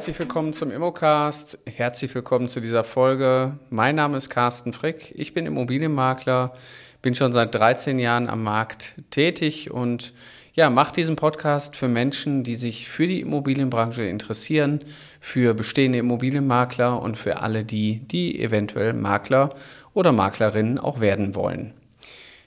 [0.00, 1.58] herzlich willkommen zum Immocast.
[1.66, 3.58] Herzlich willkommen zu dieser Folge.
[3.68, 5.12] Mein Name ist Carsten Frick.
[5.14, 6.54] Ich bin Immobilienmakler,
[7.02, 10.14] bin schon seit 13 Jahren am Markt tätig und
[10.54, 14.80] ja, mache diesen Podcast für Menschen, die sich für die Immobilienbranche interessieren,
[15.20, 19.54] für bestehende Immobilienmakler und für alle die, die eventuell Makler
[19.92, 21.74] oder Maklerinnen auch werden wollen.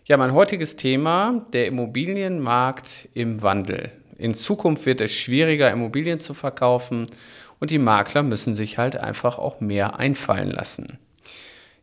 [0.05, 3.91] Ja, mein heutiges Thema, der Immobilienmarkt im Wandel.
[4.17, 7.07] In Zukunft wird es schwieriger, Immobilien zu verkaufen
[7.59, 10.99] und die Makler müssen sich halt einfach auch mehr einfallen lassen.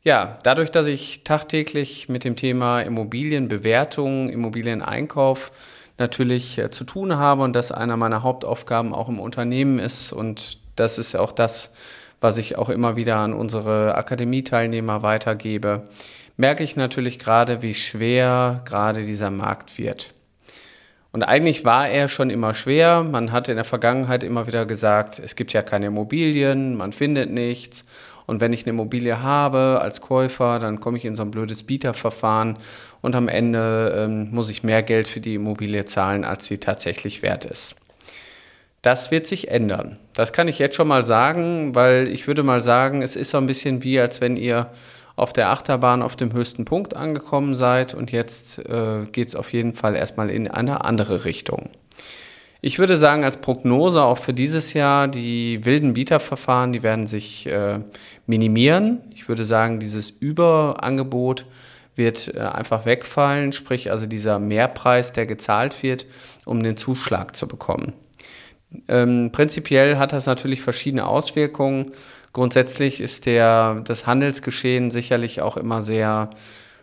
[0.03, 5.53] Ja, dadurch, dass ich tagtäglich mit dem Thema Immobilienbewertung, Immobilieneinkauf
[5.99, 10.59] natürlich äh, zu tun habe und das einer meiner Hauptaufgaben auch im Unternehmen ist und
[10.77, 11.71] das ist auch das,
[12.21, 15.85] was ich auch immer wieder an unsere Akademieteilnehmer weitergebe,
[16.37, 20.15] merke ich natürlich gerade, wie schwer gerade dieser Markt wird.
[21.13, 23.03] Und eigentlich war er schon immer schwer.
[23.03, 27.31] Man hat in der Vergangenheit immer wieder gesagt, es gibt ja keine Immobilien, man findet
[27.31, 27.85] nichts.
[28.27, 31.65] Und wenn ich eine Immobilie habe als Käufer, dann komme ich in so ein blödes
[31.65, 32.59] Bieterverfahren
[33.01, 37.23] und am Ende ähm, muss ich mehr Geld für die Immobilie zahlen, als sie tatsächlich
[37.23, 37.75] wert ist.
[38.83, 39.99] Das wird sich ändern.
[40.15, 43.39] Das kann ich jetzt schon mal sagen, weil ich würde mal sagen, es ist so
[43.39, 44.71] ein bisschen wie, als wenn ihr
[45.21, 49.53] auf der Achterbahn auf dem höchsten Punkt angekommen seid und jetzt äh, geht es auf
[49.53, 51.69] jeden Fall erstmal in eine andere Richtung.
[52.63, 57.47] Ich würde sagen, als Prognose auch für dieses Jahr, die wilden Bieterverfahren, die werden sich
[57.47, 57.81] äh,
[58.27, 59.01] minimieren.
[59.15, 61.47] Ich würde sagen, dieses Überangebot
[61.97, 66.07] wird äh, einfach wegfallen, sprich also dieser Mehrpreis, der gezahlt wird,
[66.47, 67.93] um den Zuschlag zu bekommen.
[68.89, 71.93] Ähm, prinzipiell hat das natürlich verschiedene Auswirkungen.
[72.33, 76.31] Grundsätzlich ist der, das Handelsgeschehen sicherlich auch immer sehr,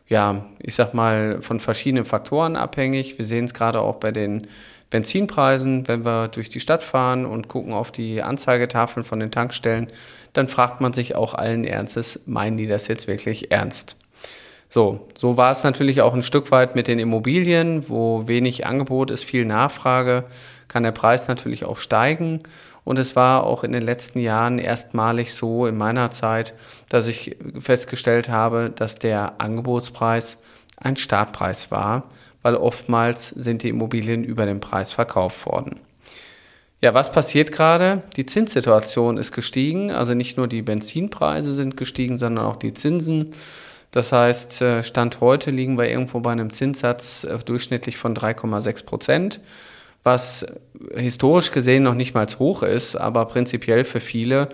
[0.07, 3.17] ja, ich sag mal, von verschiedenen Faktoren abhängig.
[3.17, 4.47] Wir sehen es gerade auch bei den
[4.89, 9.87] Benzinpreisen, wenn wir durch die Stadt fahren und gucken auf die Anzeigetafeln von den Tankstellen,
[10.33, 13.97] dann fragt man sich auch allen Ernstes, meinen die das jetzt wirklich ernst?
[14.69, 19.11] So, so war es natürlich auch ein Stück weit mit den Immobilien, wo wenig Angebot
[19.11, 20.25] ist, viel Nachfrage,
[20.67, 22.43] kann der Preis natürlich auch steigen.
[22.87, 26.53] Und es war auch in den letzten Jahren erstmalig so in meiner Zeit,
[26.87, 30.37] dass ich festgestellt habe, dass der Angebotspreis
[30.77, 32.03] ein Startpreis war,
[32.43, 35.81] weil oftmals sind die Immobilien über den Preis verkauft worden.
[36.79, 38.03] Ja, was passiert gerade?
[38.15, 43.31] Die Zinssituation ist gestiegen, also nicht nur die Benzinpreise sind gestiegen, sondern auch die Zinsen.
[43.91, 48.85] Das heißt, äh, Stand heute liegen wir irgendwo bei einem Zinssatz äh, durchschnittlich von 3,6
[48.85, 49.41] Prozent
[50.07, 50.45] was
[50.95, 54.47] historisch gesehen noch nicht mal hoch ist, aber prinzipiell für viele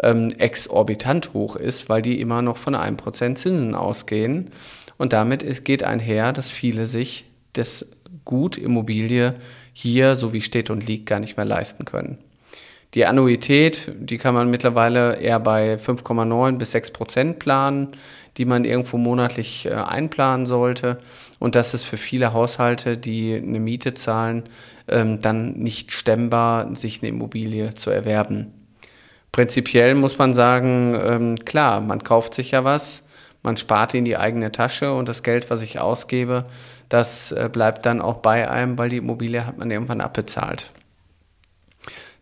[0.00, 4.50] ähm, exorbitant hoch ist, weil die immer noch von 1% Zinsen ausgehen.
[4.98, 7.90] Und damit ist, geht einher, dass viele sich das
[8.24, 9.34] Gut Immobilie
[9.72, 12.18] hier, so wie steht und liegt, gar nicht mehr leisten können.
[12.94, 17.92] Die Annuität, die kann man mittlerweile eher bei 5,9 bis 6 Prozent planen,
[18.36, 20.98] die man irgendwo monatlich äh, einplanen sollte.
[21.38, 24.48] Und das ist für viele Haushalte, die eine Miete zahlen,
[24.88, 28.52] ähm, dann nicht stemmbar, sich eine Immobilie zu erwerben.
[29.30, 33.04] Prinzipiell muss man sagen, ähm, klar, man kauft sich ja was,
[33.44, 36.46] man spart in die eigene Tasche und das Geld, was ich ausgebe,
[36.88, 40.72] das äh, bleibt dann auch bei einem, weil die Immobilie hat man irgendwann abbezahlt.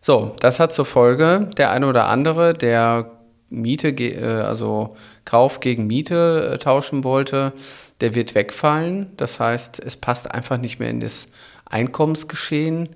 [0.01, 3.11] So, das hat zur Folge, der eine oder andere, der
[3.49, 4.95] Miete, äh, also
[5.25, 7.53] Kauf gegen Miete äh, tauschen wollte,
[8.01, 9.11] der wird wegfallen.
[9.17, 11.31] Das heißt, es passt einfach nicht mehr in das
[11.65, 12.89] Einkommensgeschehen.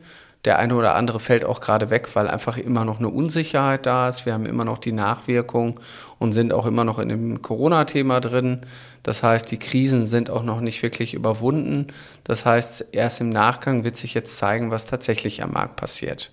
[0.46, 4.10] Der eine oder andere fällt auch gerade weg, weil einfach immer noch eine Unsicherheit da
[4.10, 4.26] ist.
[4.26, 5.80] Wir haben immer noch die Nachwirkung
[6.20, 8.62] und sind auch immer noch in dem Corona-Thema drin.
[9.04, 11.88] Das heißt, die Krisen sind auch noch nicht wirklich überwunden.
[12.26, 16.32] Das heißt, erst im Nachgang wird sich jetzt zeigen, was tatsächlich am Markt passiert.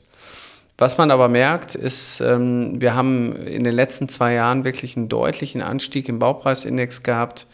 [0.80, 5.10] Was man aber merkt, ist, ähm, wir haben in den letzten zwei Jahren wirklich einen
[5.10, 7.46] deutlichen Anstieg im Baupreisindex gehabt.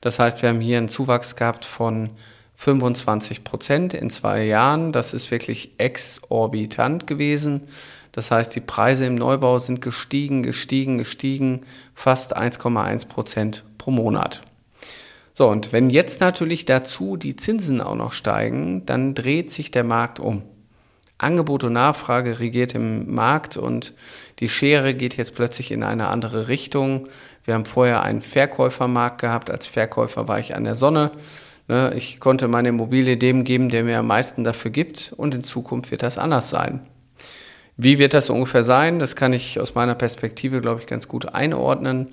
[0.00, 2.08] Das heißt, wir haben hier einen Zuwachs gehabt von
[2.56, 4.92] 25 Prozent in zwei Jahren.
[4.92, 7.68] Das ist wirklich exorbitant gewesen.
[8.12, 14.40] Das heißt, die Preise im Neubau sind gestiegen, gestiegen, gestiegen, fast 1,1 Prozent pro Monat.
[15.34, 19.84] So, und wenn jetzt natürlich dazu die Zinsen auch noch steigen, dann dreht sich der
[19.84, 20.44] Markt um.
[21.22, 23.92] Angebot und Nachfrage regiert im Markt und
[24.38, 27.08] die Schere geht jetzt plötzlich in eine andere Richtung.
[27.44, 29.50] Wir haben vorher einen Verkäufermarkt gehabt.
[29.50, 31.10] Als Verkäufer war ich an der Sonne.
[31.68, 35.44] Ne, ich konnte meine Immobilie dem geben, der mir am meisten dafür gibt und in
[35.44, 36.80] Zukunft wird das anders sein.
[37.76, 38.98] Wie wird das ungefähr sein?
[38.98, 42.08] Das kann ich aus meiner Perspektive, glaube ich, ganz gut einordnen.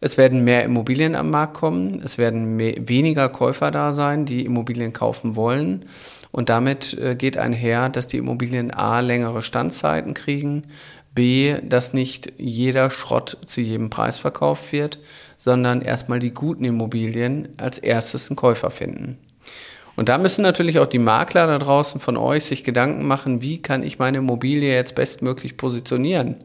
[0.00, 2.00] Es werden mehr Immobilien am Markt kommen.
[2.04, 5.86] Es werden mehr, weniger Käufer da sein, die Immobilien kaufen wollen.
[6.30, 10.62] Und damit äh, geht einher, dass die Immobilien A längere Standzeiten kriegen,
[11.14, 15.00] B, dass nicht jeder Schrott zu jedem Preis verkauft wird,
[15.36, 19.18] sondern erstmal die guten Immobilien als erstes einen Käufer finden.
[19.96, 23.60] Und da müssen natürlich auch die Makler da draußen von euch sich Gedanken machen, wie
[23.60, 26.36] kann ich meine Immobilie jetzt bestmöglich positionieren?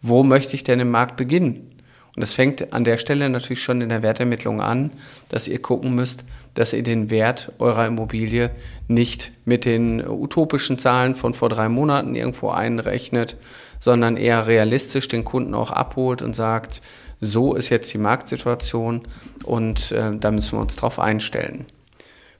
[0.00, 1.71] Wo möchte ich denn im Markt beginnen?
[2.14, 4.90] Und das fängt an der Stelle natürlich schon in der Wertermittlung an,
[5.30, 8.50] dass ihr gucken müsst, dass ihr den Wert eurer Immobilie
[8.86, 13.38] nicht mit den utopischen Zahlen von vor drei Monaten irgendwo einrechnet,
[13.80, 16.82] sondern eher realistisch den Kunden auch abholt und sagt,
[17.20, 19.02] so ist jetzt die Marktsituation
[19.44, 21.64] und äh, da müssen wir uns drauf einstellen.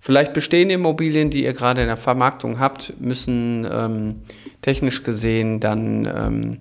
[0.00, 4.22] Vielleicht bestehende Immobilien, die ihr gerade in der Vermarktung habt, müssen ähm,
[4.60, 6.58] technisch gesehen dann ähm,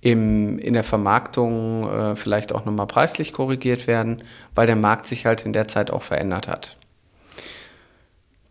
[0.00, 4.22] im, in der Vermarktung äh, vielleicht auch nochmal preislich korrigiert werden,
[4.54, 6.76] weil der Markt sich halt in der Zeit auch verändert hat.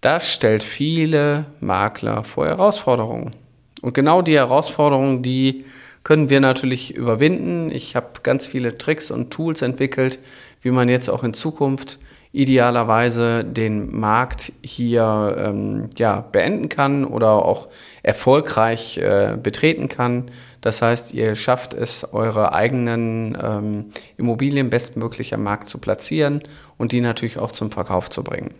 [0.01, 3.36] Das stellt viele Makler vor Herausforderungen.
[3.81, 5.66] Und genau die Herausforderungen, die
[6.04, 7.72] können wir natürlich überwinden.
[7.72, 10.19] Ich habe ganz viele Tricks und Tools entwickelt,
[10.62, 12.00] wie man jetzt auch in Zukunft
[12.31, 17.69] idealerweise den Markt hier ähm, ja, beenden kann oder auch
[18.03, 20.29] erfolgreich äh, betreten kann.
[20.61, 23.85] Das heißt, ihr schafft es, eure eigenen ähm,
[24.17, 26.43] Immobilien bestmöglich am Markt zu platzieren
[26.77, 28.53] und die natürlich auch zum Verkauf zu bringen.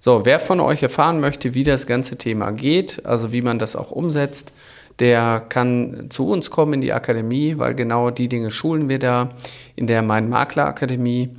[0.00, 3.76] So, wer von euch erfahren möchte, wie das ganze Thema geht, also wie man das
[3.76, 4.52] auch umsetzt,
[4.98, 9.30] der kann zu uns kommen in die Akademie, weil genau die Dinge schulen wir da
[9.76, 11.30] in der Mein Makler Akademie.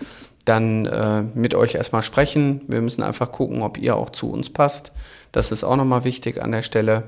[0.43, 2.61] dann äh, mit euch erstmal sprechen.
[2.67, 4.91] Wir müssen einfach gucken, ob ihr auch zu uns passt.
[5.31, 7.03] Das ist auch nochmal wichtig an der Stelle.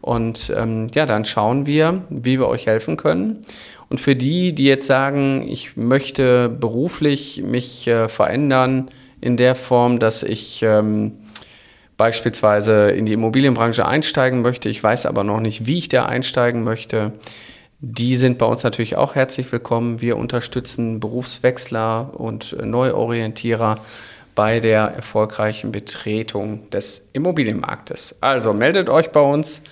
[0.00, 3.42] Und ähm, ja, dann schauen wir, wie wir euch helfen können.
[3.88, 8.90] Und für die, die jetzt sagen, ich möchte beruflich mich äh, verändern
[9.20, 11.12] in der Form, dass ich ähm,
[11.96, 16.62] beispielsweise in die Immobilienbranche einsteigen möchte, ich weiß aber noch nicht, wie ich da einsteigen
[16.64, 17.12] möchte,
[17.80, 20.00] die sind bei uns natürlich auch herzlich willkommen.
[20.00, 23.78] Wir unterstützen Berufswechsler und Neuorientierer
[24.34, 28.16] bei der erfolgreichen Betretung des Immobilienmarktes.
[28.20, 29.62] Also meldet euch bei uns,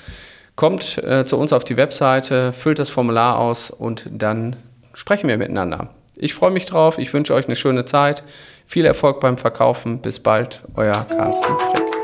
[0.57, 4.57] kommt äh, zu uns auf die Webseite, füllt das Formular aus und dann
[4.93, 5.91] sprechen wir miteinander.
[6.17, 8.23] Ich freue mich drauf, ich wünsche euch eine schöne Zeit,
[8.67, 10.01] viel Erfolg beim Verkaufen.
[10.01, 12.04] Bis bald, euer Carsten Frick.